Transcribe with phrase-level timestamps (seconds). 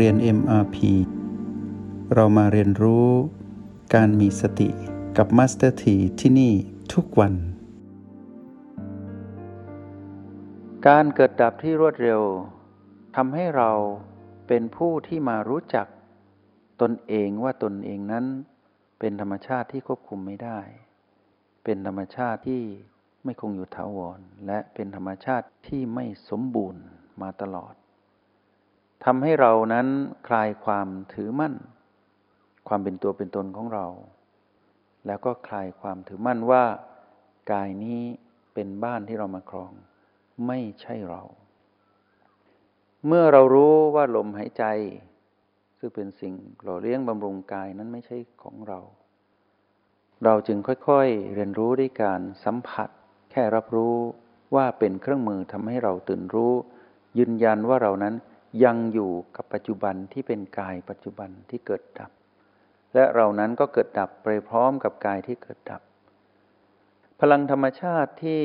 [0.00, 0.76] เรียน MRP
[2.14, 3.08] เรามาเรียนรู้
[3.94, 4.68] การมีสติ
[5.16, 6.52] กับ Master T ที่ที่นี่
[6.92, 7.34] ทุกวัน
[10.86, 12.22] การเกิดดับที่รวดเร็ว
[13.16, 13.70] ทำให้เรา
[14.48, 15.86] เป็นผู้ที่มารู้จัก
[16.80, 18.24] ตนเองว่าตนเองนั้น
[18.98, 20.60] เป็นธรรมชาติที่ควบคุมไม่ได้
[21.64, 22.62] เป็นธรรมชาติที่
[23.24, 26.82] ไม่คงอยู่ถาวร และเป็นธรรมชาติที่ไม่สมบูรณ์
[27.22, 27.74] มาตลอด
[29.04, 29.86] ทำให้เรานั้น
[30.28, 31.54] คลายความถือมั่น
[32.68, 33.86] ความเป็นตัวเป็นตนของเรา
[35.06, 36.64] แล้วก็คลายความถือมั่นว่า
[37.52, 38.02] กายนี้
[38.54, 39.72] เป็นบ้านที่เรามาครอง
[40.46, 41.22] ไม่ใช่เรา
[43.06, 44.64] เมื่อเรารู้ว่าลมหายใจ
[45.78, 48.80] ซึ่งเป็นสิ่งหล่อเลี้ยงบำรุงกายนั้นไม่ใช่ของเรา
[50.24, 52.88] เราจึงค่อยๆเรียนรู้ด้วยการสัมผัส
[53.30, 53.96] แค่รับรู้
[54.54, 56.52] ว่าเป็นเครื่องมือทำให้เราตื่นรู้
[57.18, 58.14] ยืนยันว่าเรานั้น
[58.62, 62.10] ยังอยู่กับปัจจุบันที่เป็นกายปัจจุบันที่เกิดดับ
[62.94, 65.82] และเรานั้นก็เกิดดับไปพร้อมกับกายที่เกิดดับ
[67.20, 68.42] พลังธรรมชาติที่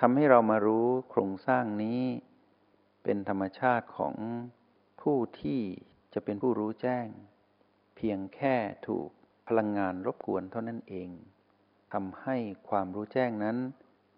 [0.00, 2.02] ทำให้เรามารู้โครงสร้างนี้
[3.04, 4.14] เป็นธรรมชาติของ
[5.00, 5.60] ผู้ที่
[6.14, 7.06] จะเป็นผู้รู้แจ้ง
[7.96, 9.08] เพียงแค่ถูก
[9.48, 11.08] พลังงานรบกวนเท่านั้นเอง
[11.92, 12.36] ทำให้
[12.68, 13.56] ความรู้แจ้งนั้น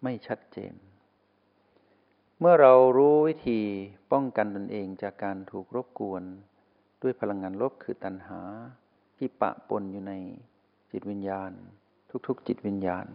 [0.03, 0.73] ไม่ชัดเจน
[2.41, 3.61] เมื่อเรารู้วิธี
[4.11, 6.23] ป้องกันตนเองจากการถูกรบกวน
[7.01, 8.41] ด้วยพลังงานลบคือตัณหา
[9.17, 10.13] ที่ปะปนอยู่ใน
[10.91, 11.51] จิตวิญญาณ
[12.27, 13.07] ทุกๆ จิตวิญญาณ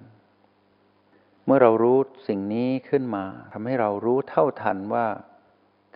[1.45, 1.99] เมื่อเรารู้
[2.29, 5.07] สิ่งนี้ขึ้นมาทำให้เรารู้เท่าทันว่า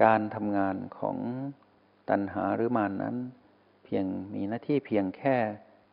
[0.04, 1.16] การทำงานของ
[2.10, 3.16] ตัณหาหรือมานั้น
[3.84, 5.36] เพียงมีหน้าที่เพียงแค่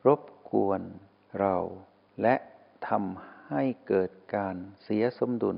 [0.08, 0.82] รบกวน
[1.40, 1.56] เรา
[2.22, 2.36] และ
[2.88, 5.58] ทำให้เกิดการเสียสมดุล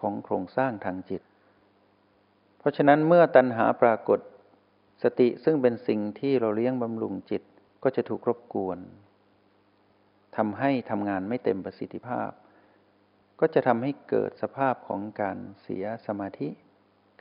[0.00, 1.22] ของโครงสร้างทางจิต
[2.58, 4.20] เพราะฉะนั้นเมื่อตัณหาปรากฏ
[5.02, 7.42] สติซึ่งเป็นสิ่งที่เราเลี้ยงบำรุงจิต
[7.82, 8.78] ก็จะถูกรบกวน
[10.36, 12.30] ทำให้ทำงานไม่เต็มประสิทธิภาพ
[13.40, 16.48] ก็จะทำให้เกิดสภาพของการเสียสมาธิ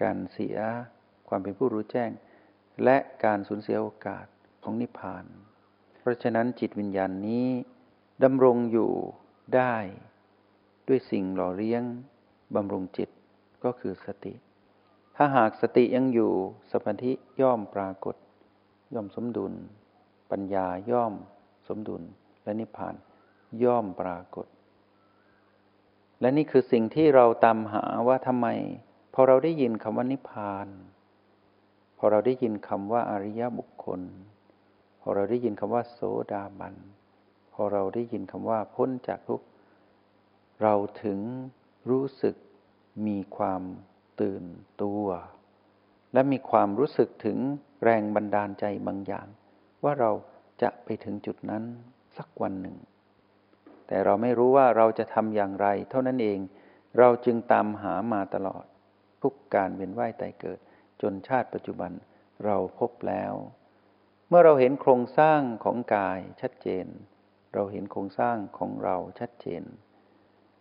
[0.02, 0.58] การเสีย
[1.28, 2.12] ความเป็นผู้รู้แจ้ง
[2.84, 4.26] และการสูญเสียโอกาส
[4.64, 5.26] ของนิพพาน
[6.00, 7.48] เพราะฉะนั้นจิตวิญญาณนี้
[8.24, 8.92] ดำรงอยู่
[9.56, 9.76] ได้
[10.88, 11.84] ด้วยสิ่งหล่อเลี้ยง
[12.54, 13.10] บำรุงจิต
[13.64, 14.34] ก็คือสติ
[15.16, 16.32] ถ้าหากสติยังอยู่
[16.72, 17.12] สมาธิ
[17.42, 18.16] ย่อมปรากฏ
[18.94, 19.54] ย่อมสมดุล
[20.32, 21.14] ปัญญาย่อม
[21.68, 22.04] สมดุล
[22.44, 22.96] และนิพพาน
[23.64, 24.48] ย่อมปรากฏ
[26.22, 28.48] และนี่คือสิ่งที่เราตามหาว่าทำไม
[29.14, 30.68] พอเราได้ยินคำว่านิพพาน
[31.98, 34.02] พอเราได้ยินคำว่าอริยบุคคล
[35.02, 36.00] พอเราได้ยินคำว่าโส
[36.32, 36.76] ดาบัน
[37.54, 39.42] พอเราได้ยินคำว่าพ้นจากทุก
[40.62, 40.74] เรา
[41.04, 41.20] ถึง
[41.90, 42.36] รู้สึก
[43.08, 43.62] มีความ
[44.22, 44.44] ตื่น
[44.82, 45.06] ตัว
[46.14, 47.38] และมีความรู้สึกถึง
[47.84, 49.28] แรงบันดาลใจบางอย่าง
[49.84, 50.12] ว่าเรา
[50.62, 51.64] จะไปถึงจุดนั้น
[52.18, 52.78] สักวันหนึ่ง
[53.88, 56.40] แต่เราไม่รู้ว่าเราจะทำอย่างไร เท่านั้นเอง
[57.00, 58.66] เราจึงตามหามาตลอด
[59.22, 60.60] ทุกการเวียนว่ายตายเกิด
[61.02, 61.92] จนชาติปัจจุบัน
[62.46, 63.34] เราพบแล้ว
[64.30, 66.86] เมื่อเราเห็นโครงสร้างของกายชัดเจน
[67.54, 69.64] เราเห็นโครงสร้างของเราชัดเจน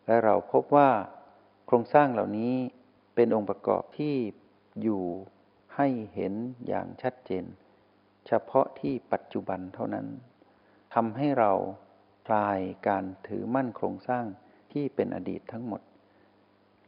[0.06, 0.90] และเราพบว่า
[1.66, 2.54] โครงสร้างเหล่านี้
[3.14, 4.14] เป็นองค์ประกอบที่
[4.82, 5.04] อยู่
[5.76, 6.34] ให้เห็น
[6.66, 7.44] อย่างชัดเจน
[8.26, 10.06] เฉพาะที่ปัจจุบันเท่านั้น
[10.94, 11.52] ทำให้เรา
[12.28, 14.24] คลายการถือมั่นโครงสร้าง
[14.72, 15.82] ที่เป็นอดีตทั้งหมด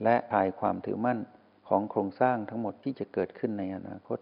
[0.03, 1.19] และคลายความถือมั่น
[1.69, 4.19] ของโครงสร้างทั้งหมดที่จะเกิดขึ้นในอนาคต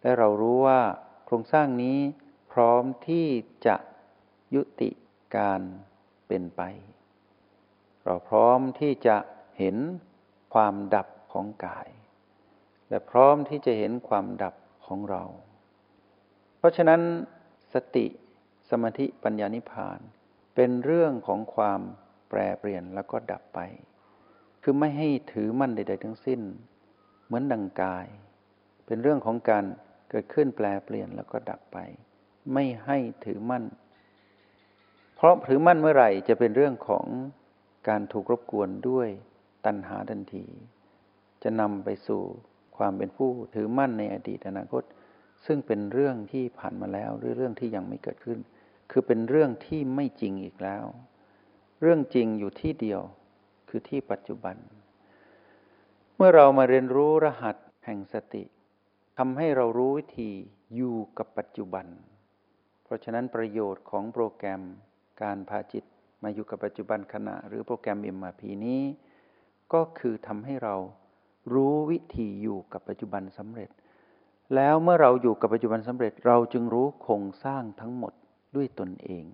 [0.00, 0.80] และเรารู้ว่า
[1.26, 1.98] โครงสร้างนี้
[2.52, 3.26] พร้อมที่
[3.66, 3.76] จะ
[4.54, 4.90] ยุติ
[5.36, 5.62] การ
[6.28, 6.62] เป็นไป
[8.04, 9.16] เราพร้อมที่จะ
[9.58, 9.76] เห็น
[10.54, 11.88] ความดับของกาย
[12.88, 14.54] และพร้อมที่จะเห็นความดับ
[14.86, 15.24] ของเรา
[16.58, 17.00] เพราะฉะนั้น
[17.74, 18.06] สติ
[18.70, 19.98] สมาธิปัญญานิพาน
[20.54, 21.80] เป็นเรื่องของความ
[22.28, 23.60] แปรเปลี่ยนแล้วก็ดับไป
[24.62, 26.40] คือไม่ให้ถือมั่นใด ๆ ทั้งสิ้น
[27.24, 28.06] เหมือนดังกาย
[28.86, 29.64] เป็นเรื่องของการ
[30.10, 31.78] เกิดขึ้นแปรเปลี่ยนแล้วก็ดับไป
[32.52, 33.64] ไม่ให้ถือมั่น
[35.14, 37.06] เพราะถือมั่นเมื่อไหร่จะเป็นเรื่องของ
[37.88, 39.08] การถูกรบกวนด้วย
[39.66, 40.44] ตัณหาทันที
[41.42, 42.22] จะนำไปสู่
[42.76, 44.82] ความเป็นผู้ถือมั่นในอดีตอนาคต
[45.46, 48.38] ซึ่งเป็นเรื่องที่ผ่านมาแล้วหรือเรื่องที่ยังไม่เกิดขึ้น
[48.90, 50.84] คือเป็นเรื่องที่ไม่จริงอีกแล้ว
[51.80, 53.00] เรื่องจริงอยู่ที่เดียว
[53.68, 54.56] คือที่ปัจจุบัน
[56.16, 58.44] เมื่อเรามาเรียนรู้รหัสแห่งสติ
[59.18, 60.30] ทำให้เรารู้วิธี
[60.74, 61.86] อยู่กับปัจจุบัน
[62.84, 64.62] เพราะฉะนั้นประโยชน์ของโปรแกรม
[65.22, 65.84] การพาจิต
[66.22, 68.82] มาอยู่กับปัจจุบันขณะ หรือโปรแกรม MRP นี้
[69.72, 70.76] ก็คือทำให้เรา
[71.52, 73.70] รู้วิธีอยู่กับปัจจุบันสำเร็จ
[74.54, 78.12] แล้วเมื่อเราอยู่กับปัจจุบันสำเร็จ เราจึงรู้โครงสร้างทั้งหมด
[78.56, 79.24] ด้วยตนเอง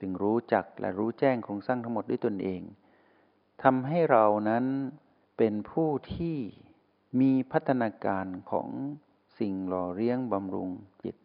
[0.00, 2.60] จึงรู้จักและรู้แจ้งโครงสร้างทั้งหมดด้วยตนเอง
[3.62, 4.64] ทำให้เรานั้น
[5.36, 6.36] เป็นผู้ที่
[7.20, 8.68] มีพัฒนาการของ
[9.38, 10.70] สิ่งหล่อเลี้ยงบำรุง
[11.02, 11.16] จิต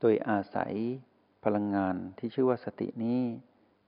[0.00, 0.74] โดยอาศัย
[1.44, 3.20] พลังงานที่ชื่อว่าสตินี้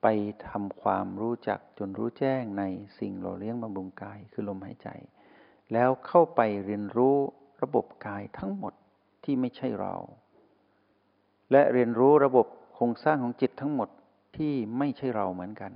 [0.02, 0.06] ไป
[0.46, 2.64] ทำความรู้จักจนรู้แจ้งใน
[2.98, 4.88] สิ่งหล่อเลี้ยงบำรุงกายคือลมหายใจ
[5.72, 7.16] แล้วเข้าไปเรียนรู้
[7.62, 8.74] ระบบกายทั้งหมด
[9.24, 9.94] ที่ไม่ใช่เรา
[11.52, 13.88] และเรียนรู้ระบบโครงสร้างของจิตทั้งหมด
[14.36, 15.72] ที่ไม่ใช่เราเหมือนกัน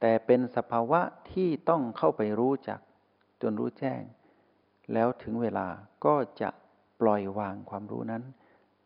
[0.00, 1.00] แต่เป็นสภาวะ
[1.32, 2.80] ที่ต้องเข้าไปรู้จัก
[3.42, 4.02] จนรู้แจ้ง
[4.92, 5.68] แล้วถึงเวลา
[6.04, 6.50] ก็จะ
[7.00, 8.22] ปล่อยวางความรู้นั้น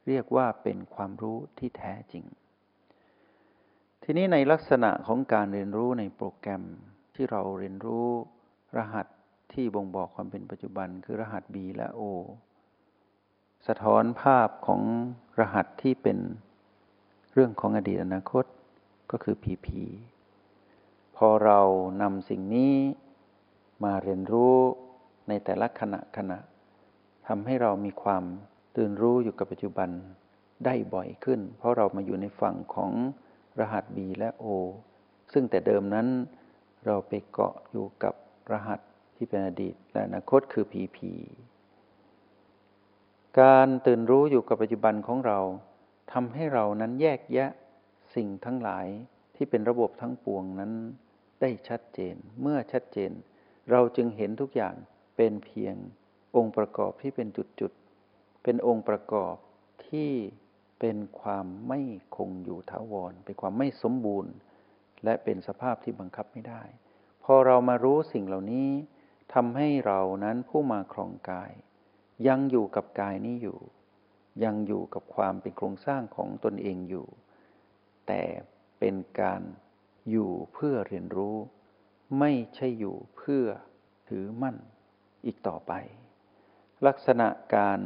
[0.07, 2.25] เรียกว่าเป็นความรู้ที่แท้จริง
[4.11, 6.65] ทีนี้ในลักษณะของการเรียนรู้ในโปรแกรม
[7.15, 8.09] ที่เราเรียนรู้
[8.77, 9.07] รหัส
[9.53, 12.03] ที่บ่งบอกความเป็นปัจจุบันคือรหัส B และ O
[13.67, 14.83] สะท้อนภาพของ
[15.41, 16.19] รหัสที่เป็น
[17.33, 18.45] เรื่องของอดีตอนาคต
[19.11, 19.67] ก็คือ PP
[21.17, 21.61] พอเรา
[22.03, 22.75] นำสิ่งนี้
[23.85, 24.57] มาเรียนรู้
[25.29, 26.39] ในแต่ละขณะขณะ
[27.29, 28.25] ทำให้เรามีความ
[28.77, 29.89] ตื่นรู้อยู่กับปัจจุบัน
[30.65, 32.93] ได้บ่อยขึ้น เพราะเรามาอยู่ในฝั่งของ
[33.61, 34.45] รหัส B และ O
[35.33, 36.07] ซึ่งแต่เดิมนั้น
[36.87, 38.15] เราไปเกาะอยู่กับ
[38.53, 38.81] รหัส
[39.17, 40.99] ที่เป็นอดีตและอนาคตคือ PP
[43.41, 45.39] การตื่นรู้อยู่กับปัจจุบันของเรา
[46.13, 47.51] ทำให้เรานั้นแยกแยะ
[48.15, 48.87] สิ่งทั้งหลาย
[49.37, 50.73] ที่เป็นระบบทั้งปวงนั้น
[51.41, 53.13] ได้ชัดเจน เมื่อชัดเจน
[53.71, 54.75] เราจึงเห็นทุกอย่าง
[55.17, 55.75] เป็นเพียง
[56.37, 57.29] องค์ประกอบที่เป็น
[57.61, 59.35] จุดๆ เป็นองค์ประกอบ
[59.89, 60.11] ที่
[60.81, 61.81] เป็นความไม่
[62.17, 64.33] คงอยู่ถาวร เป็นความไม่สมบูรณ์
[65.05, 66.63] และเป็นสภาพที่บังคับไม่ได้
[67.25, 68.71] พอเรามารู้สิ่งเหล่านี้
[69.35, 71.53] ทำให้เรานั้นผู้มาครองกาย
[72.29, 73.59] ยังอยู่กับกายนี้อยู่
[74.45, 77.07] ยังอยู่กับความเป็นโครงสร้างของตนเองอยู่
[78.07, 78.23] แต่
[78.79, 79.43] เป็นการ
[80.11, 81.37] อยู่เพื่อเรียนรู้
[82.19, 83.45] ไม่ใช่อยู่เพื่อ
[84.09, 84.57] ถือมั่น
[85.27, 85.73] อีกต่อไป
[86.87, 87.81] ลักษณะการ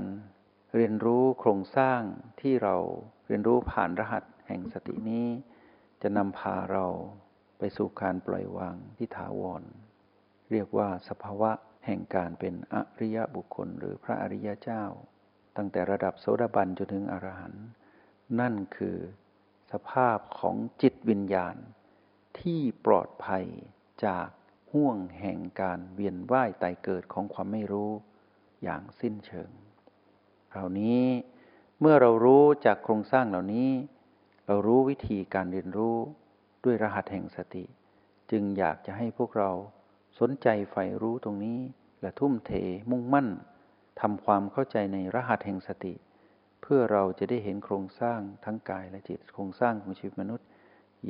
[0.77, 2.01] เรียนรู้โครงสร้าง
[2.41, 2.77] ที่เรา
[3.27, 5.29] เรียนรู้ผ่านรหัสแห่งสตินี้
[6.03, 6.87] จะนำพาเรา
[7.59, 9.63] ไปสู่การปล่อยวางที่ถาวร
[10.51, 11.51] เรียกว่าสภาวะ
[11.87, 14.85] แห่งการเป็นอริยบุคคลหรือพระอริยเจ้า
[15.57, 17.67] ตั้งแต่ระดับโสดาบันจนถึงอรหันต์
[18.41, 18.97] นั่นคือ
[19.73, 21.57] สภาพของจิตวิญญาณ
[22.41, 23.45] ที่ปลอดภัย
[24.07, 24.29] จาก
[24.73, 27.91] ห่วงแห่งการเวียนว่ายตายเกิดของความไม่รู้
[28.63, 29.51] อย่างสิ้นเชิง
[30.52, 31.02] คราวนี้
[31.81, 33.70] เมื่อเรารู้จากโครงสร้างเหล่านี้
[34.46, 35.96] เรารู้วิธีการเรียนรู้
[36.64, 37.64] ด้วยรหัสแห่งสติ
[38.31, 39.50] จึงอยากจะให้พวกเรา
[40.20, 41.58] สนใจใฝ่รู้ตรงนี้
[42.00, 42.50] และทุ่มเท
[42.90, 43.28] มุ่งมั่น
[44.00, 45.94] ทำความเข้าใจในรหัสแห่งสติ
[46.62, 50.46] เพื่อเราจะได้เห็นโครงสร้างทั้งกายและจิตโครงสร้างของชีวิตมนุษย์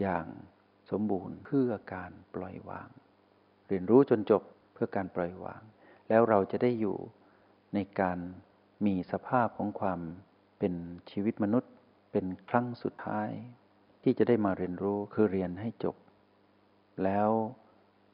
[0.00, 0.26] อย่าง
[0.90, 2.88] สมบูรณ์เพื่อการปล่อยวาง
[3.68, 4.42] เรียนรู้จนจบ
[4.74, 5.62] เพื่อการปล่อยวาง
[6.08, 6.96] แล้วเราจะได้อยู่
[7.74, 8.18] ในการ
[8.86, 10.00] มีสภาพของความ
[10.58, 10.74] เป็น
[11.10, 11.72] ชีวิตมนุษย์
[12.12, 13.28] เป็นครั้งสุดท้าย
[14.02, 15.96] ที่จะได้มาเรียนรู้คือเรียนให้จบ
[17.04, 17.28] แล้ว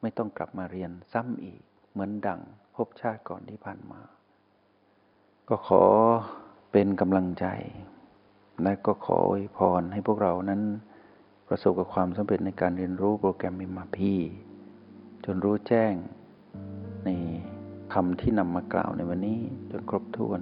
[0.01, 2.41] ไม่ต้องกลับมาเรียนซ้ำอีก เหมือนดัง
[2.75, 4.01] พบชาติก่อนที่ผ่านมา
[5.49, 5.83] ก็ขอ
[6.71, 7.45] เป็นกำลังใจ
[8.63, 10.61] และก็ขออวยพรให้พวกเรานั้น
[11.47, 14.13] ประสบกับความสำเร็จในการเรียนรู้โปรแกรมมิมาพี
[15.25, 15.93] จนรู้แจ้ง
[17.05, 17.09] ใน
[17.93, 19.39] คำที่นำมากล่าวในวันนี้
[19.71, 20.41] จนครบถ้วน